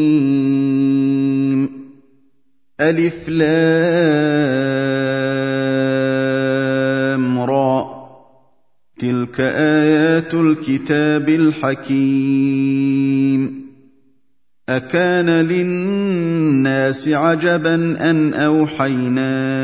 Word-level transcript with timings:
ألف 2.82 3.30
لام 3.30 3.50
را. 7.40 7.86
تلك 9.00 9.40
آيات 9.40 10.34
الكتاب 10.34 11.30
الحكيم. 11.30 12.52
أكان 14.70 15.30
للناس 15.30 17.08
عجبا 17.08 17.76
أن 18.10 18.34
أوحينا 18.34 19.62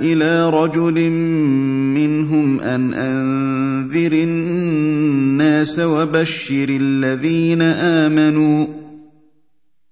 إلى 0.00 0.50
رجل 0.50 1.10
منهم 1.10 2.60
أن 2.60 2.94
أنذر 2.94 4.12
الناس 4.12 5.78
وبشر 5.78 6.66
الذين 6.68 7.62
آمنوا 7.62 8.66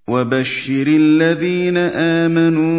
وبشر 0.07 0.87
الذين 0.87 1.77
آمنوا 1.77 2.71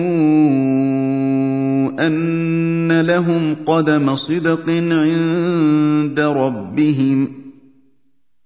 أن 2.07 3.01
لهم 3.01 3.57
قدم 3.67 4.17
صدق 4.17 4.71
عند 4.71 6.21
ربهم. 6.21 7.29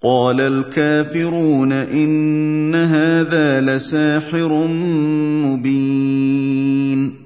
قال 0.03 0.41
الكافرون 0.41 1.73
إن 1.73 2.75
هذا 2.75 3.61
لساحر 3.61 4.67
مبين. 5.47 7.26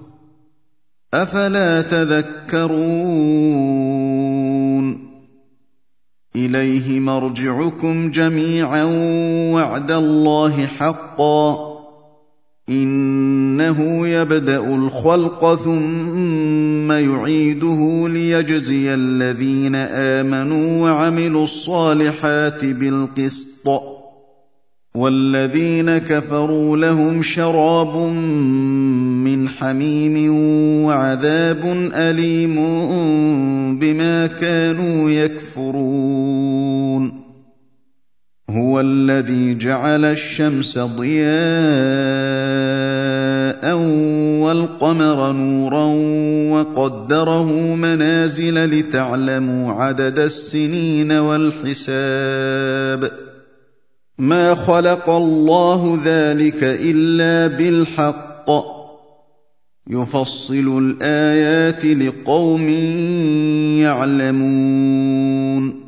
أفلا 1.13 1.81
تذكرون؟ 1.81 2.71
إليه 6.35 6.99
مرجعكم 6.99 8.11
جميعا 8.11 8.83
وعد 9.53 9.91
الله 9.91 10.65
حقا. 10.65 11.71
إنه 12.69 14.07
يبدأ 14.07 14.75
الخلق 14.75 15.55
ثم 15.55 16.91
يعيده 16.91 18.07
ليجزي 18.07 18.93
الذين 18.93 19.75
آمنوا 19.75 20.83
وعملوا 20.83 21.43
الصالحات 21.43 22.65
بالقسط. 22.65 23.69
والذين 24.95 25.97
كفروا 25.97 26.77
لهم 26.77 27.21
شراب 27.21 27.95
من 29.23 29.49
حميم 29.49 30.35
وعذاب 30.85 31.91
أليم 31.93 32.55
بما 33.79 34.27
كانوا 34.27 35.09
يكفرون. 35.09 37.21
هو 38.49 38.79
الذي 38.79 39.57
جعل 39.57 40.05
الشمس 40.05 40.79
ضياء 40.79 41.31
والقمر 44.43 45.31
نورا 45.31 45.85
وقدره 46.51 47.75
منازل 47.75 48.65
لتعلموا 48.65 49.71
عدد 49.71 50.19
السنين 50.19 51.11
والحساب. 51.11 53.11
ما 54.17 54.55
خلق 54.55 55.09
الله 55.09 55.99
ذلك 56.05 56.63
إلا 56.63 57.57
بالحق. 57.57 58.80
يفصل 59.89 60.77
الايات 60.77 61.85
لقوم 61.85 62.69
يعلمون 63.79 65.81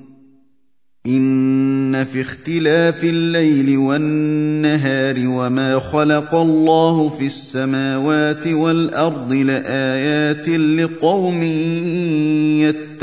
ان 1.07 2.03
في 2.03 2.21
اختلاف 2.21 3.03
الليل 3.03 3.77
والنهار 3.77 5.15
وما 5.27 5.79
خلق 5.79 6.35
الله 6.35 7.09
في 7.09 7.25
السماوات 7.25 8.47
والارض 8.47 9.33
لايات 9.33 10.49
لقوم 10.49 11.43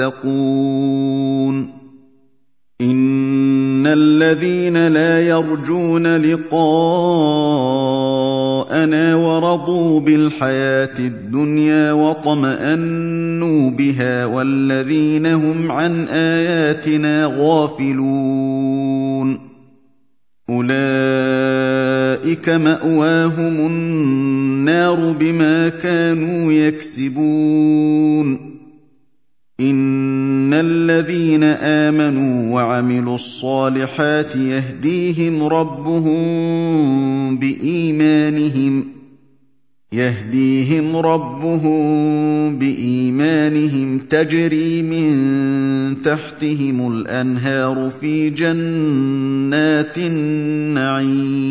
يتقون 0.00 1.70
ان 3.80 3.86
الذين 3.86 4.88
لا 4.88 5.20
يرجون 5.20 6.16
لقاءنا 6.16 6.64
ورضوا 9.14 10.00
بالحياة 10.00 10.98
الدنيا 10.98 11.92
واطمانوا 11.92 13.70
بها 13.70 14.26
والذين 14.26 15.26
هم 15.26 15.72
عن 15.72 16.08
اياتنا 16.08 17.34
غافلون 17.38 19.38
اولئك 20.50 22.48
ماواهم 22.48 23.66
النار 23.66 25.12
بما 25.12 25.68
كانوا 25.68 26.52
يكسبون 26.52 28.59
ان 29.60 30.54
الذين 30.54 31.44
امنوا 31.44 32.54
وعملوا 32.54 33.14
الصالحات 33.14 34.36
يهديهم 34.36 35.42
ربهم 35.42 36.18
بايمانهم 37.38 38.84
يهديهم 39.92 40.96
ربهم 40.96 42.58
بايمانهم 42.58 43.98
تجري 43.98 44.82
من 44.82 46.02
تحتهم 46.02 46.92
الانهار 46.92 47.90
في 47.90 48.30
جنات 48.30 49.98
النعيم 49.98 51.50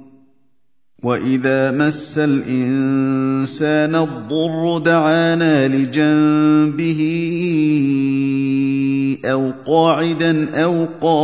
واذا 1.03 1.71
مس 1.71 2.17
الانسان 2.17 3.95
الضر 3.95 4.77
دعانا 4.77 5.67
لجنبه 5.67 7.01
أو 9.25 9.51
قاعدا 9.65 10.63
أو 10.63 10.87
قائما 11.01 11.23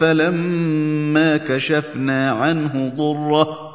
فلما 0.00 1.36
كشفنا 1.36 2.30
عنه 2.30 2.92
ضره 2.96 3.66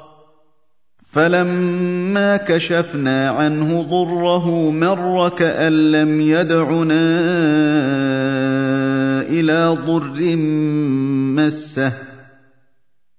فلما 1.12 2.38
كشفنا 2.38 3.30
عنه 3.30 3.82
ضره 3.82 4.72
مر 4.72 5.30
كان 5.30 5.92
لم 5.92 6.22
يدعنا 6.22 7.22
إلى 9.22 9.78
ضر 9.88 10.36
مسه 11.36 12.11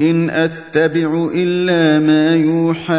إن 0.00 0.30
أتبع 0.30 1.28
إلا 1.34 2.06
ما 2.06 2.36
يوحى 2.36 2.94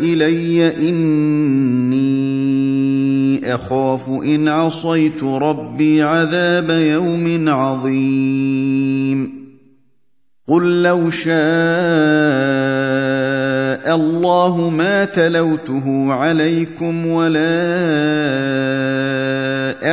إلي 0.00 0.88
إني 0.88 2.06
أخاف 3.54 4.08
إن 4.08 4.48
عصيت 4.48 5.22
ربي 5.24 6.02
عذاب 6.02 6.70
يوم 6.70 7.48
عظيم. 7.48 9.46
قل 10.48 10.82
لو 10.82 11.10
شاء 11.10 11.36
الله 13.96 14.70
ما 14.70 15.04
تلوته 15.04 16.12
عليكم 16.12 17.06
ولا 17.06 17.64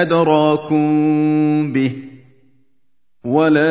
أدراكم 0.01 0.83
به 1.73 2.02
ولا 3.25 3.63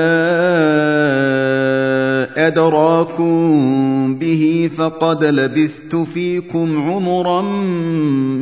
ادراكم 2.47 4.19
به 4.19 4.71
فقد 4.77 5.25
لبثت 5.25 5.97
فيكم 5.97 6.83
عمرا 6.83 7.43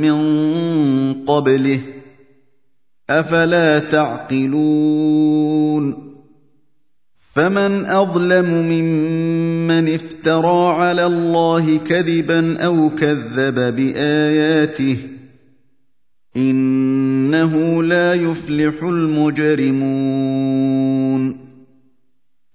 من 0.01 0.17
قبله 1.25 1.81
افلا 3.11 3.79
تعقلون 3.79 4.91
فمن 7.35 7.85
اظلم 7.85 8.51
ممن 8.51 9.95
افترى 9.95 10.75
على 10.75 11.07
الله 11.07 11.79
كذبا 11.79 12.59
أو 12.59 12.91
كذب 12.91 13.77
باياته 13.77 15.20
إنه 16.37 17.83
لا 17.83 18.15
يفلح 18.15 18.83
المجرمون. 18.83 20.21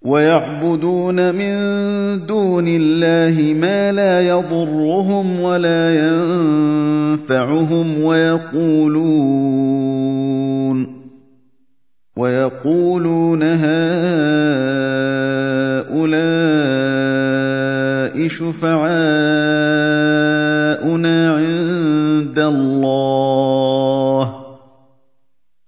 ويعبدون 0.02 1.36
من 1.36 1.56
دون 2.26 2.66
الله 2.68 3.54
ما 3.54 3.92
لا 3.92 4.22
يضرهم 4.28 5.40
ولا 5.40 5.96
ينفعهم 7.16 8.04
ويقولون. 8.04 9.66
ويقولون 12.18 13.44
هؤلاء 13.44 14.46
شفعاؤنا 18.28 18.76
عند 21.36 22.40
الله 22.40 23.56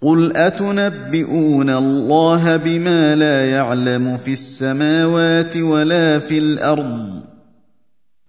قل 0.02 0.32
اتنبئون 0.36 1.70
الله 1.70 2.58
بما 2.58 3.16
لا 3.16 3.50
يعلم 3.50 4.18
في 4.18 4.34
السماوات 4.34 5.58
ولا 5.58 6.20
في 6.20 6.38
الأرض 6.38 7.22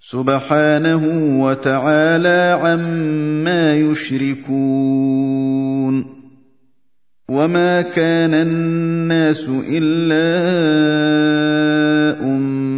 سبحانه 0.00 1.02
وتعالى 1.44 2.58
عما 2.62 3.76
يشركون 3.76 5.18
وما 7.28 7.82
كان 7.82 8.34
الناس 8.34 9.50
الا 9.70 10.38
امه 12.24 12.77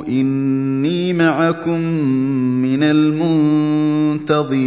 إني 0.09 1.13
معكم 1.13 1.81
من 2.63 2.83
المنتظرين. 2.83 4.67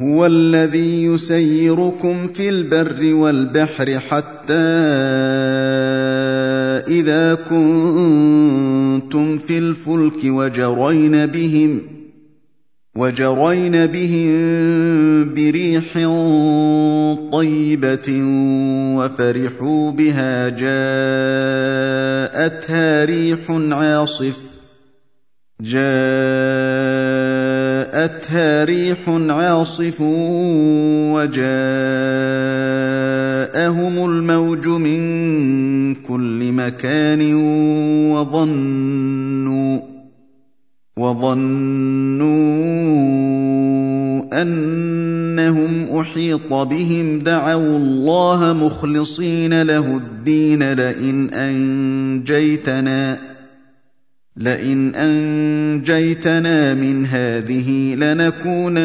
هو 0.00 0.26
الذي 0.26 1.04
يسيركم 1.04 2.26
في 2.26 2.48
البر 2.48 3.14
والبحر 3.14 3.98
حتى 3.98 4.52
إذا 6.88 7.34
كنتم 7.34 9.38
في 9.38 9.58
الفلك 9.58 10.24
وجرين 10.24 11.26
بهم 11.26 11.80
وجرين 12.96 13.86
بهم 13.86 14.32
بريح 15.34 15.92
طيبة 17.32 18.22
وفرحوا 18.96 19.90
بها 19.90 20.48
جاءتها 20.48 20.64
ريح 23.04 23.38
عاصف 23.50 24.52
جاءتها 28.02 28.64
ريح 28.64 28.98
عاصف 29.08 30.00
وجاءهم 31.14 31.44
الموج 34.10 34.66
من 34.66 35.94
كل 35.94 36.52
مكان 36.52 37.34
وظنوا 38.12 39.80
وظنوا 40.96 42.32
أنهم 44.42 45.98
أحيط 45.98 46.52
بهم 46.52 47.18
دعوا 47.18 47.76
الله 47.76 48.52
مخلصين 48.52 49.62
له 49.62 49.96
الدين 49.96 50.72
لئن 50.72 51.30
أنجيتنا 51.34 53.18
لئن 54.36 54.94
أنجيتنا 54.94 56.74
من 56.74 57.06
هذه 57.06 57.94
لنكونن 57.94 58.82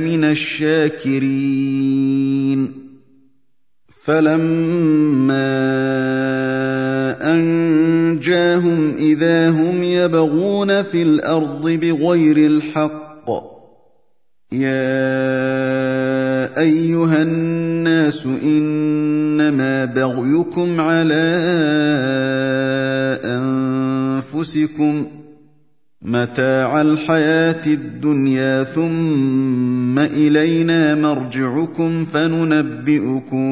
من 0.00 0.24
الشاكرين. 0.24 1.70
فلما 4.04 5.60
أنجاهم 7.34 8.94
إذا 8.98 9.50
هم 9.50 9.82
يبغون 9.82 10.82
في 10.82 11.02
الأرض 11.02 11.70
بغير 11.70 12.36
الحق 12.36 13.30
يا 14.52 15.00
أيها 16.58 17.22
الناس 17.22 18.26
إنما 18.26 19.84
بغيكم 19.84 20.80
على 20.80 21.24
أنفسكم 24.40 25.06
متاع 26.02 26.80
الحياة 26.80 27.66
الدنيا 27.66 28.64
ثم 28.64 29.98
إلينا 29.98 30.94
مرجعكم 30.94 32.04
فننبئكم 32.04 33.42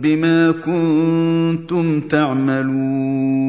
بما 0.00 0.50
كنتم 0.50 2.00
تعملون. 2.00 3.48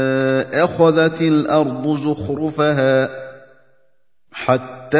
أخذت 0.71 1.21
الأرض 1.21 1.97
زخرفها 1.97 3.09
حتى 4.31 4.97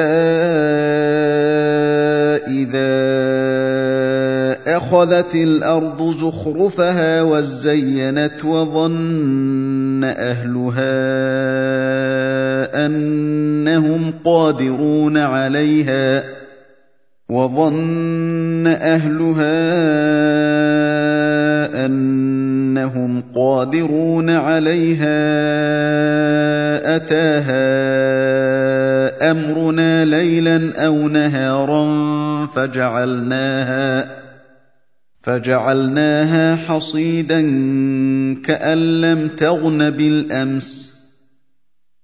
إذا 2.48 2.92
أخذت 4.78 5.36
الأرض 5.36 6.18
زخرفها 6.18 7.22
وزينت 7.22 8.46
وظن 8.46 10.04
أهلها 10.04 10.92
أنهم 12.86 14.14
قادرون 14.24 15.18
عليها 15.18 16.24
وظن 17.30 18.68
أهلها 18.68 19.72
أنهم 21.86 23.24
قادرون 23.36 24.30
عليها 24.30 25.41
أتاها 27.02 27.82
أمرنا 29.32 30.06
ليلا 30.06 30.86
أو 30.86 31.08
نهارا 31.08 31.86
فجعلناها 32.46 34.22
فجعلناها 35.18 36.56
حصيدا 36.56 37.42
كأن 38.42 39.02
لم 39.02 39.28
تغن 39.28 39.90
بالأمس. 39.90 40.94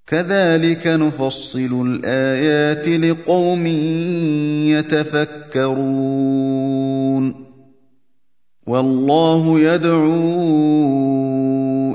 كذلك 0.08 0.88
نفصل 0.88 1.88
الآيات 1.88 2.88
لقوم 2.88 3.66
يتفكرون. 5.58 6.08
والله 8.68 9.60
يدعو 9.60 11.47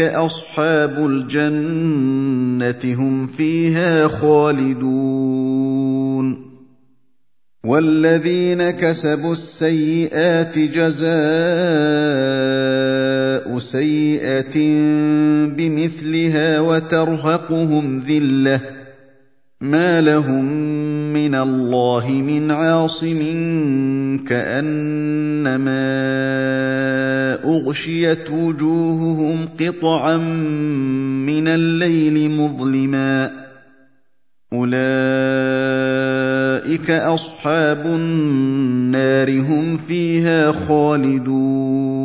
اصحاب 0.00 1.06
الجنه 1.06 2.94
هم 2.94 3.26
فيها 3.26 4.08
خالدون 4.08 5.64
والذين 7.64 8.70
كسبوا 8.70 9.32
السيئات 9.32 10.58
جزاء 10.58 11.14
سيئه 13.58 14.56
بمثلها 15.46 16.60
وترهقهم 16.60 17.98
ذله 17.98 18.83
ما 19.64 20.00
لهم 20.00 20.44
من 21.12 21.34
الله 21.34 22.22
من 22.26 22.50
عاصم 22.50 23.20
كانما 24.28 25.84
اغشيت 27.44 28.30
وجوههم 28.30 29.48
قطعا 29.60 30.16
من 31.26 31.48
الليل 31.48 32.30
مظلما 32.30 33.30
اولئك 34.52 34.80
اصحاب 36.90 37.86
النار 37.86 39.40
هم 39.40 39.76
فيها 39.76 40.52
خالدون 40.52 42.04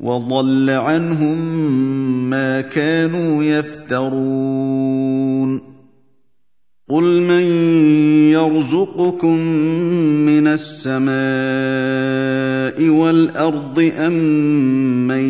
وضل 0.00 0.70
عنهم 0.70 1.38
ما 2.30 2.60
كانوا 2.60 3.44
يفترون. 3.44 4.98
قل 6.88 7.22
من 7.22 7.42
يرزقكم 8.32 9.36
من 10.26 10.46
السماء 10.46 11.08
والأرض 12.88 13.92
أم 13.98 14.12
من 15.08 15.24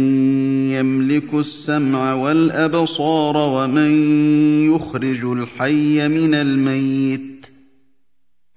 يملك 0.73 1.35
السمع 1.35 2.15
والأبصار 2.15 3.37
ومن 3.37 3.91
يخرج 4.75 5.25
الحي 5.25 6.09
من 6.09 6.35
الميت 6.35 7.38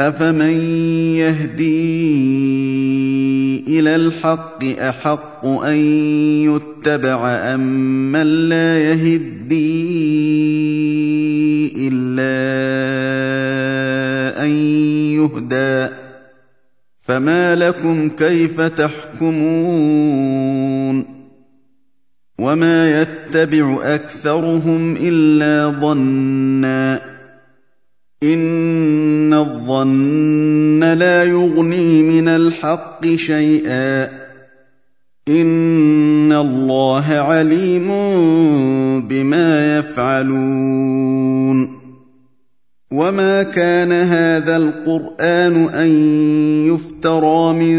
افمن 0.00 0.60
يهدي 1.18 1.78
إلى 3.68 3.96
الحق 3.96 4.64
أحق 4.64 5.46
أن 5.46 5.76
يتبع 6.46 7.28
أم 7.28 7.60
من 8.12 8.48
لا 8.48 8.78
يهدي 8.78 9.58
إلا 11.88 12.34
أن 14.44 14.50
يهدى 15.18 15.94
فما 16.98 17.54
لكم 17.56 18.08
كيف 18.08 18.60
تحكمون 18.60 20.18
وما 22.38 23.00
يتبع 23.00 23.78
أكثرهم 23.82 24.96
إلا 24.96 25.80
ظنّا 25.80 27.17
إن 28.22 29.34
الظن 29.34 30.84
لا 30.84 31.24
يغني 31.24 32.02
من 32.02 32.28
الحق 32.28 33.06
شيئا 33.06 34.04
إن 35.28 36.32
الله 36.32 37.04
عليم 37.04 37.88
بما 39.08 39.78
يفعلون 39.78 41.78
وما 42.92 43.42
كان 43.42 43.92
هذا 43.92 44.56
القرآن 44.56 45.68
أن 45.68 45.88
يفترى 46.74 47.52
من 47.52 47.78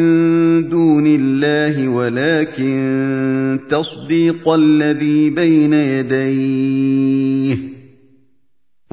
دون 0.69 1.03
الله 1.07 1.87
ولكن 1.87 3.59
تصديق 3.69 4.49
الذي 4.49 5.29
بين 5.29 5.73
يديه 5.73 7.78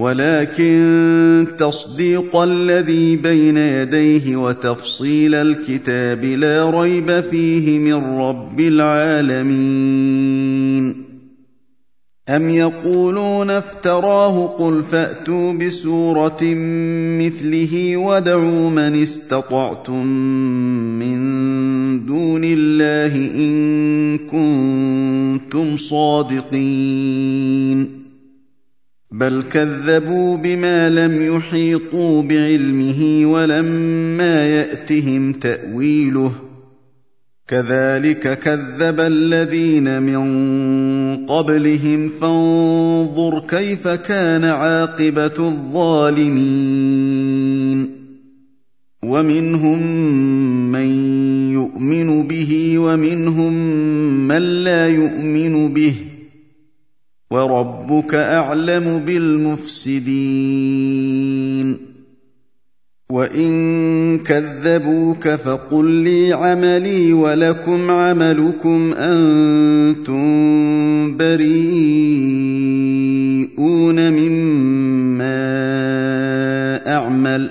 ولكن 0.00 1.46
تصديق 1.58 2.36
الذي 2.36 3.16
بين 3.16 3.56
يديه 3.56 4.36
وتفصيل 4.36 5.34
الكتاب 5.34 6.25
لا 6.25 6.71
ريب 6.71 7.21
فيه 7.21 7.78
من 7.78 7.94
رب 8.18 8.60
العالمين. 8.60 9.76
أم 12.28 12.50
يقولون 12.50 13.50
افتراه 13.50 14.47
قل 14.47 14.82
فأتوا 14.82 15.52
بسورة 15.52 16.38
مثله 17.21 17.97
وادعوا 17.97 18.71
من 18.71 19.02
استطعتم 19.02 20.06
من 20.99 21.16
دون 22.06 22.42
الله 22.44 23.16
إن 23.16 24.18
كنتم 24.18 25.76
صادقين. 25.76 27.26
بل 29.10 29.42
كذبوا 29.52 30.36
بما 30.36 30.90
لم 30.90 31.36
يحيطوا 31.36 32.23
بعلمه 32.23 33.23
ولما 33.25 34.49
يأتهم 34.49 35.32
تأويله. 35.32 36.32
كذلك 37.49 38.38
كذب 38.38 39.00
الذين 39.00 40.02
من 40.02 41.26
قبلهم. 41.26 42.08
فانظر 42.08 43.40
كيف 43.49 43.88
كان 43.88 44.45
عاقبة 44.45 45.34
الظالمين. 45.38 46.36
ومنهم 49.02 49.82
من 50.73 50.90
يؤمن 51.52 52.28
به 52.28 52.78
ومنهم 52.78 53.52
من 54.28 54.42
لا 54.42 54.88
يؤمن 54.88 55.75
به. 55.75 55.95
وربك 57.30 58.15
أعلم 58.15 58.99
بالمفسدين. 59.06 60.36
وإن 63.10 64.19
كذبوك 64.19 65.28
فقل 65.28 65.91
لي 65.91 66.32
عملي 66.32 67.12
ولكم 67.12 67.91
عملكم 67.91 68.93
أنتم 68.93 70.26
بريئون 71.17 71.71
مما 74.12 75.36
أعمل. 76.89 77.50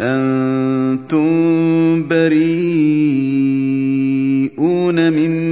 أنتم 0.00 1.32
بريئون 2.08 2.62
مما 5.12 5.51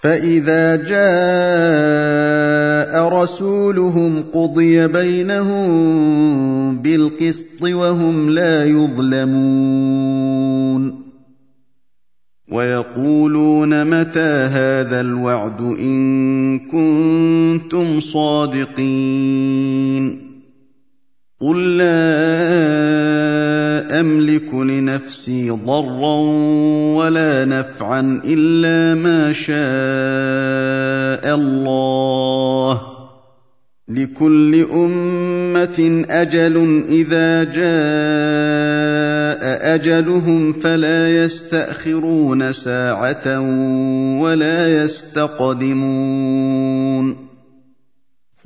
فاذا 0.00 0.76
جاء 0.76 2.00
رسولهم 3.22 4.24
قضي 4.32 4.86
بينهم 4.86 5.68
بالقسط 6.82 7.62
وهم 7.62 8.30
لا 8.30 8.64
يظلمون 8.64 9.80
ويقولون 12.52 13.84
متى 13.84 14.30
هذا 14.52 15.00
الوعد 15.00 15.60
ان 15.60 16.58
كنتم 16.58 18.00
صادقين 18.00 19.50
قل 21.40 21.76
لا 21.76 22.40
املك 24.00 24.54
لنفسي 24.54 25.50
ضرا 25.50 26.20
نفعا 27.50 28.22
إلا 28.24 28.94
ما 28.94 29.32
شاء 29.32 29.54
الله. 31.34 32.82
لكل 33.88 34.66
أمة 34.72 36.04
أجل 36.10 36.84
إذا 36.88 37.44
جاء 37.44 37.70
أجلهم 39.74 40.52
فلا 40.52 41.24
يستأخرون 41.24 42.52
ساعة 42.52 43.40
ولا 44.20 44.82
يستقدمون. 44.84 45.70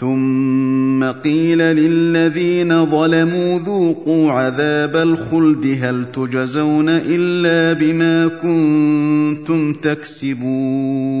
ثم 0.00 1.04
قيل 1.04 1.58
للذين 1.58 2.86
ظلموا 2.86 3.58
ذوقوا 3.58 4.32
عذاب 4.32 4.96
الخلد 4.96 5.78
هل 5.82 6.04
تجزون 6.12 6.86
إلا 6.88 7.80
بما 7.80 8.28
كنتم 8.28 9.72
تكسبون 9.72 11.20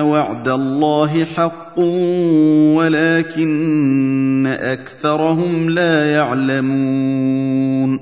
وعد 0.00 0.48
الله 0.48 1.24
حق 1.24 1.78
ولكن 2.76 4.56
أكثرهم 4.60 5.70
لا 5.70 6.12
يعلمون. 6.12 8.00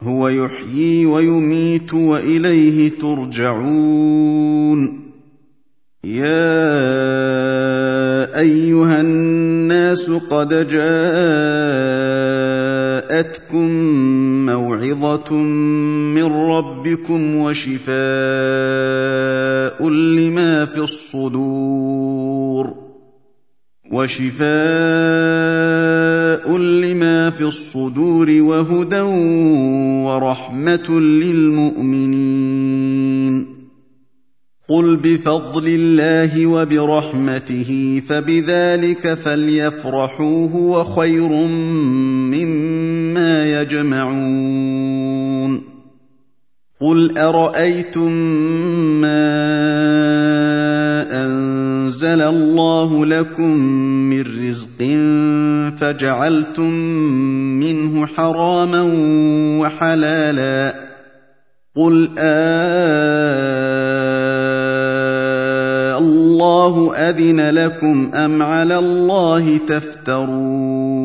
هو 0.00 0.28
يحيي 0.28 1.06
ويميت 1.06 1.94
وإليه 1.94 2.90
ترجعون. 3.00 5.04
يا 6.04 6.34
أيها 8.40 9.00
الناس 9.00 10.10
قد 10.10 10.68
جاءتكم 13.08 13.68
موعظة 14.46 15.34
من 15.34 16.24
ربكم 16.24 17.36
وشفاء. 17.36 18.83
لما 19.82 20.64
في 20.64 20.78
الصدور 20.78 22.74
وشفاء 23.92 24.44
لما 26.58 27.30
في 27.30 27.44
الصدور 27.44 28.30
وهدى 28.30 29.00
ورحمه 30.06 31.00
للمؤمنين 31.00 32.34
قل 34.68 34.96
بفضل 34.96 35.68
الله 35.68 36.46
وبرحمته 36.46 38.02
فبذلك 38.08 39.14
فليفرحوا 39.14 40.48
هو 40.48 40.84
خير 40.84 41.28
مما 42.32 43.60
يجمعون 43.60 45.13
قل 46.84 47.18
ارايتم 47.18 48.12
ما 49.00 49.24
انزل 51.24 52.20
الله 52.20 53.06
لكم 53.06 53.50
من 54.10 54.48
رزق 54.48 54.78
فجعلتم 55.80 56.70
منه 57.60 58.06
حراما 58.06 58.82
وحلالا 59.60 60.74
قل 61.76 62.10
آه 62.18 62.74
الله 65.98 66.94
اذن 66.96 67.50
لكم 67.50 68.10
ام 68.14 68.42
على 68.42 68.78
الله 68.78 69.56
تفترون 69.56 71.04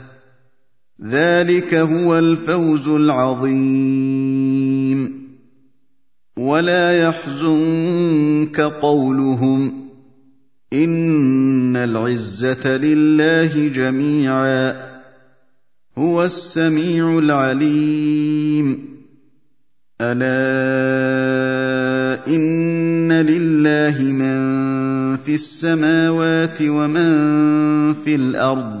ذلك 1.03 1.73
هو 1.73 2.19
الفوز 2.19 2.87
العظيم. 2.87 4.41
ولا 6.37 7.01
يحزنك 7.01 8.61
قولهم 8.61 9.89
إن 10.73 11.75
العزة 11.75 12.77
لله 12.77 13.67
جميعا 13.67 14.91
هو 15.97 16.25
السميع 16.25 17.19
العليم. 17.19 18.91
ألا 20.01 21.21
إن 22.27 23.11
لله 23.11 24.13
من 24.13 24.41
في 25.17 25.33
السماوات 25.33 26.61
ومن 26.61 27.13
في 27.93 28.15
الأرض 28.15 28.80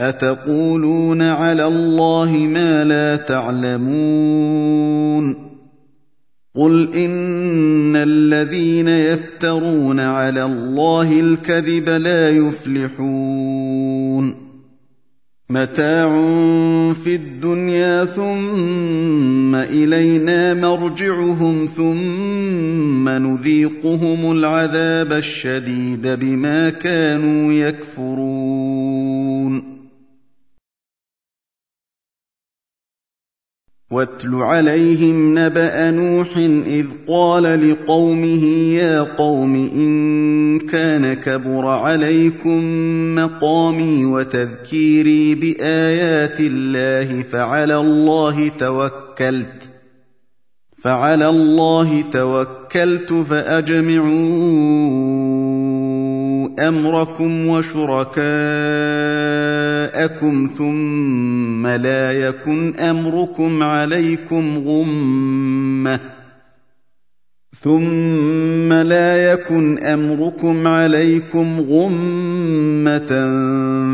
أتقولون 0.00 1.22
على 1.22 1.66
الله 1.66 2.30
ما 2.30 2.84
لا 2.84 3.16
تعلمون 3.16 4.66
قل 6.54 6.94
إن 6.94 7.96
الذين 7.96 8.88
يفترون 8.88 10.00
على 10.00 10.44
الله 10.44 11.20
الكذب 11.20 11.88
لا 11.88 12.30
يفلحون 12.30 13.66
متاع 15.50 16.08
في 16.92 17.14
الدنيا 17.14 18.04
ثم 18.04 19.54
إلينا 19.54 20.54
مرجعهم 20.54 21.66
ثم 21.66 23.08
نذيقهم 23.08 24.32
العذاب 24.32 25.12
الشديد 25.12 26.06
بما 26.06 26.70
كانوا 26.70 27.52
يكفرون 27.52 28.96
واتل 33.90 34.34
عليهم 34.34 35.38
نبأ 35.38 35.90
نوح 35.90 36.36
إذ 36.66 36.86
قال 37.08 37.70
لقومه 37.70 38.44
يا 38.74 39.00
قوم 39.00 39.54
إن 39.54 40.58
كان 40.58 41.14
كبر 41.14 41.66
عليكم 41.66 42.64
مقامي 43.14 44.04
وتذكيري 44.04 45.34
بآيات 45.34 46.40
الله 46.40 47.22
فعلى 47.22 47.76
الله 47.76 48.48
توكلت 48.48 49.70
فعلى 50.82 51.28
الله 51.28 52.04
توكلت 52.12 53.12
فأجمعوا 53.12 54.08
أمركم 56.68 57.46
وشركاءكم 57.46 59.35
ثم 60.58 61.66
لا 61.66 62.12
يكن 62.12 62.76
أمركم 62.76 63.62
عليكم 63.62 64.64
غمة. 64.66 66.00
ثم 67.60 68.72
لا 68.72 69.32
يكن 69.32 69.78
أمركم 69.78 70.66
عليكم 70.66 71.66
غمة. 71.70 73.36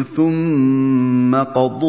ثم 0.02 1.34
قضوا 1.34 1.82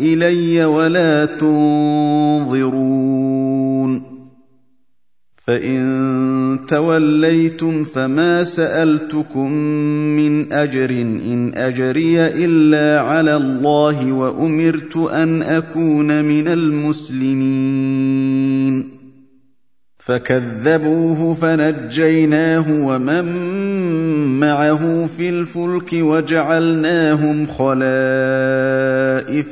إلي 0.00 0.64
ولا 0.64 1.24
تنظرون. 1.24 3.39
فإن 5.50 6.58
توليتم 6.68 7.84
فما 7.84 8.44
سألتكم 8.44 9.52
من 10.16 10.52
أجر 10.52 10.90
إن 11.00 11.52
أجري 11.54 12.26
إلا 12.26 13.00
على 13.00 13.36
الله 13.36 14.12
وأمرت 14.12 14.96
أن 14.96 15.42
أكون 15.42 16.24
من 16.24 16.48
المسلمين. 16.48 17.40
فكذبوه 19.98 21.34
فنجيناه 21.34 22.64
ومن 22.70 23.24
معه 24.40 25.06
في 25.06 25.28
الفلك 25.28 25.92
وجعلناهم 25.92 27.46
خلائف 27.46 27.74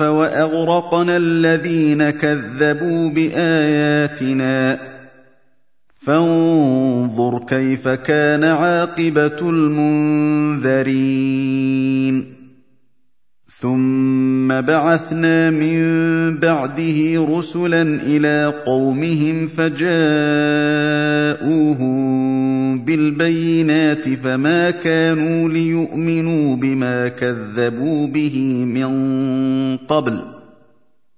وأغرقنا 0.02 1.16
الذين 1.16 2.11
كذبوا 2.11 3.11
بآياتنا. 3.11 4.97
فانظر 5.98 7.38
كيف 7.38 7.88
كان 7.88 8.44
عاقبة 8.44 9.50
المنذرين. 9.50 10.98
ثم 13.61 14.61
بعثنا 14.61 15.50
من 15.50 15.78
بعده 16.38 17.26
رسلا 17.38 17.82
إلى 17.82 18.54
قومهم 18.66 19.46
فجاءوهم 19.46 19.88
بالبينات 22.84 24.08
فما 24.08 24.70
كانوا 24.70 25.48
ليؤمنوا 25.48 26.56
بما 26.56 27.08
كذبوا 27.08 28.06
به 28.06 28.64
من 28.64 28.88
قبل. 29.76 30.38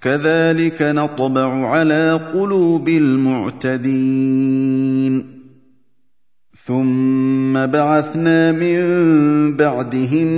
كذلك 0.00 0.82
نطبع 0.82 1.66
على 1.66 2.20
قلوب 2.34 2.88
المعتدين. 2.88 4.00
ثم 6.64 7.66
بعثنا 7.66 8.52
من 8.52 9.56
بعدهم 9.56 10.28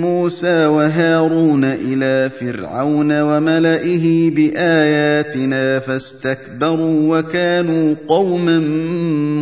موسى 0.00 0.66
وهارون 0.66 1.64
إلى 1.64 2.30
فرعون 2.30 3.20
وملئه 3.20 4.30
بآياتنا 4.30 5.78
فاستكبروا 5.78 7.18
وكانوا 7.18 7.94
قوما 8.08 8.58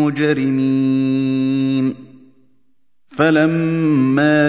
مجرمين. 0.07 1.95
فلما 3.09 4.49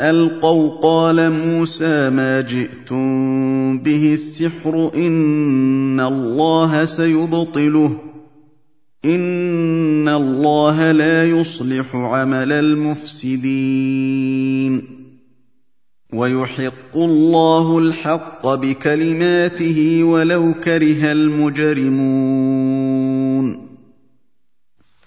ألقوا 0.00 0.80
قال 0.82 1.32
موسى 1.32 2.10
ما 2.10 2.40
جئتم 2.40 3.78
به 3.78 4.14
السحر 4.14 4.90
إن 4.94 6.00
الله 6.00 6.84
سيبطله 6.84 7.96
إن 9.04 10.08
الله 10.08 10.92
لا 10.92 11.24
يصلح 11.24 11.96
عمل 11.96 12.52
المفسدين 12.52 13.80
ويحق 16.12 16.96
الله 16.96 17.78
الحق 17.78 18.54
بكلماته 18.54 20.04
ولو 20.04 20.54
كره 20.64 21.12
المجرمون 21.12 23.09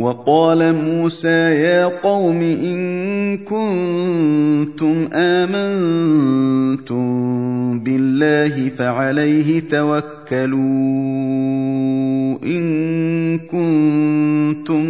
وقال 0.00 0.74
موسى 0.74 1.28
يا 1.28 1.84
قوم 1.84 2.42
إن 2.42 3.38
كنتم 3.38 5.08
آمنتم 5.12 7.00
بالله 7.80 8.68
فعليه 8.68 9.60
توكلوا 9.70 10.60
إن 12.44 13.38
كنتم 13.38 14.84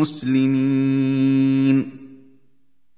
مسلمين. 0.00 1.96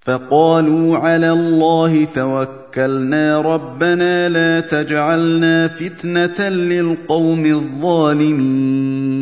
فقالوا 0.00 0.96
على 0.96 1.32
الله 1.32 2.04
توكلنا 2.04 3.40
ربنا 3.40 4.28
لا 4.28 4.60
تجعلنا 4.60 5.68
فتنة 5.68 6.48
للقوم 6.48 7.46
الظالمين. 7.46 9.18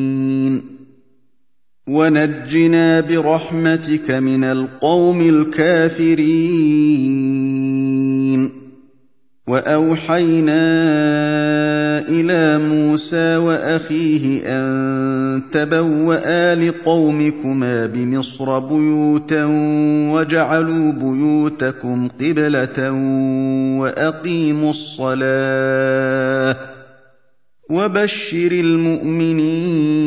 ونجنا 1.88 3.00
برحمتك 3.00 4.10
من 4.10 4.44
القوم 4.44 5.20
الكافرين. 5.20 6.86
وأوحينا 9.46 10.58
إلى 12.08 12.58
موسى 12.58 13.36
وأخيه 13.36 14.42
أن 14.46 15.42
تبوأ 15.52 16.54
لقومكما 16.54 17.86
بمصر 17.86 18.58
بيوتا 18.58 19.44
وجعلوا 20.12 20.92
بيوتكم 20.92 22.08
قبلة 22.20 22.92
وأقيموا 23.80 24.70
الصلاة 24.70 26.56
وبشر 27.70 28.52
المؤمنين. 28.52 30.06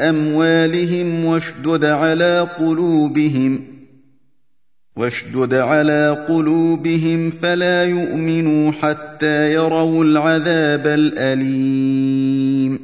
أموالهم 0.00 1.24
واشدد 1.24 1.84
على 1.84 2.48
قلوبهم 2.58 3.60
واشدد 4.96 5.54
على 5.54 6.24
قلوبهم 6.28 7.30
فلا 7.30 7.84
يؤمنوا 7.84 8.72
حتى 8.72 9.52
يروا 9.52 10.04
العذاب 10.04 10.86
الأليم. 10.86 12.78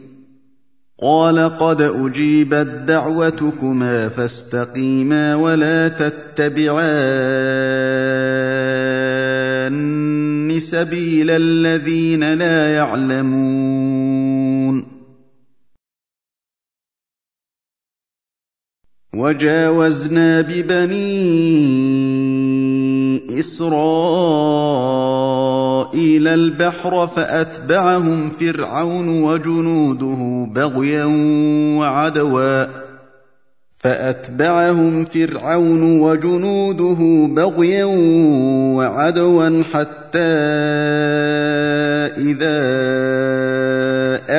قال 1.03 1.59
قد 1.59 1.83
أجيبت 1.83 2.67
دعوتكما 2.89 4.09
فاستقيما 4.09 5.35
ولا 5.35 5.89
تتبعان 5.89 7.01
سبيل 10.61 11.31
الذين 11.31 12.35
لا 12.35 12.75
يعلمون. 12.75 13.31
وجاوزنا 19.15 20.41
ببني 20.41 21.11
إسرائيل 23.41 23.79
البحر 26.29 27.07
فأتبعهم 27.07 28.31
فرعون 28.31 29.23
وجنوده 29.23 30.47
بغيا 30.55 31.05
وعدوا. 31.79 32.67
فأتبعهم 33.79 35.05
فرعون 35.05 36.01
وجنوده 36.01 37.29
بغيا 37.35 37.85
وعدوا 38.77 39.63
حتى 39.73 40.19
إذا 42.19 42.61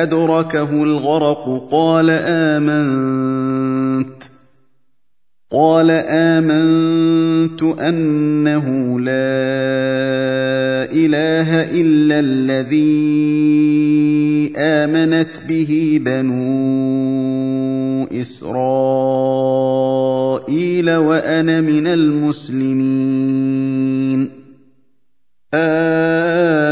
أدركه 0.02 0.84
الغرق 0.84 1.68
قال 1.70 2.10
آمنت. 2.10 4.22
قال 5.52 5.90
امنت 5.90 7.62
انه 7.62 9.00
لا 9.00 9.12
اله 10.88 11.70
الا 11.80 12.20
الذي 12.20 12.92
امنت 14.56 15.42
به 15.48 16.00
بنو 16.04 16.42
اسرائيل 18.12 19.30
وأنا 20.90 21.60
من 21.60 21.86
المسلمين. 21.86 23.22
الان 25.54 26.71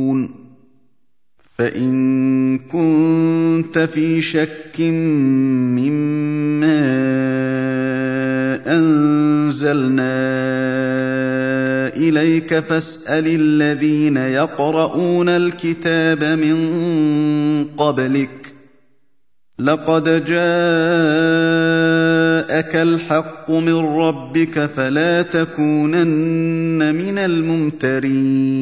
فإن 1.61 2.57
كنت 2.57 3.79
في 3.79 4.21
شك 4.21 4.79
مما 5.77 6.81
أنزلنا 8.67 10.01
إليك 11.95 12.59
فاسأل 12.59 13.27
الذين 13.27 14.17
يقرؤون 14.17 15.29
الكتاب 15.29 16.23
من 16.23 16.57
قبلك 17.77 18.53
لقد 19.59 20.03
جاءك 20.03 20.35
الحق 22.75 23.51
من 23.51 23.75
ربك 23.75 24.65
فلا 24.65 25.21
تكونن 25.21 26.95
من 26.95 27.17
الممترين 27.17 28.61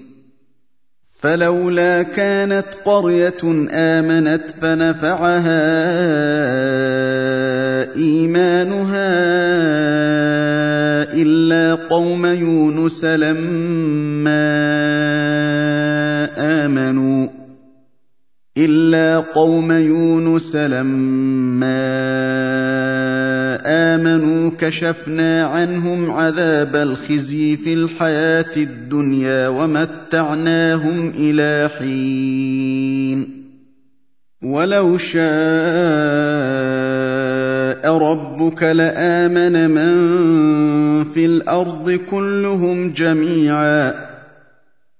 فلولا 1.21 2.03
كانت 2.03 2.65
قرية 2.85 3.67
آمنت 3.71 4.51
فنفعها 4.61 5.61
إيمانها 7.95 9.11
إلا 11.13 11.75
قوم 11.89 12.25
يونس 12.25 13.05
لما 13.05 14.41
آمنوا. 16.37 17.27
إلا 18.57 19.19
قوم 19.19 19.71
يونس 19.71 20.55
لما 20.55 21.81
آمنوا 23.65 24.51
كشفنا 24.59 25.45
عنهم 25.45 26.11
عذاب 26.11 26.75
الخزي 26.75 27.57
في 27.57 27.73
الحياة 27.73 28.57
الدنيا 28.57 29.47
ومتعناهم 29.47 31.13
إلى 31.17 31.69
حين. 31.79 33.41
ولو 34.43 34.97
شاء 34.97 35.21
ربك 37.97 38.63
لآمن 38.63 39.69
من 39.69 39.93
في 41.03 41.25
الأرض 41.25 41.91
كلهم 41.91 42.93
جميعاً. 42.93 44.10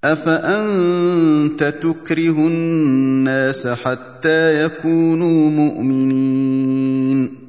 افانت 0.04 1.64
تكره 1.64 2.48
الناس 2.48 3.68
حتى 3.68 4.66
يكونوا 4.66 5.50
مؤمنين؟ 5.50 7.42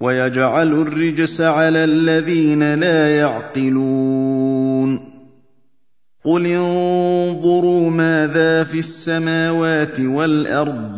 ويجعل 0.00 0.72
الرجس 0.72 1.40
على 1.40 1.84
الذين 1.84 2.74
لا 2.74 3.16
يعقلون؟ 3.16 5.00
قل 6.24 6.46
انظروا 6.46 7.90
ماذا 7.90 8.64
في 8.64 8.78
السماوات 8.78 10.00
والارض 10.00 10.97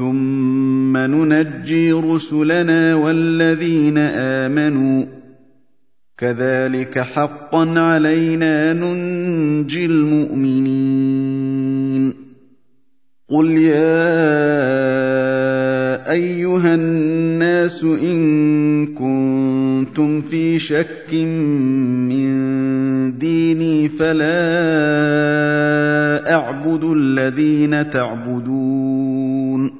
ثم 0.00 0.96
ننجي 0.96 1.92
رسلنا 1.92 2.94
والذين 2.94 3.98
امنوا 3.98 5.04
كذلك 6.18 6.98
حقا 6.98 7.80
علينا 7.80 8.72
ننجي 8.72 9.86
المؤمنين 9.86 11.30
قل 13.28 13.50
يا 13.50 14.10
ايها 16.10 16.74
الناس 16.74 17.84
ان 17.84 18.86
كنتم 18.86 20.22
في 20.22 20.58
شك 20.58 21.14
من 22.08 23.18
ديني 23.18 23.88
فلا 23.88 24.24
اعبد 26.34 26.84
الذين 26.84 27.90
تعبدون 27.90 29.79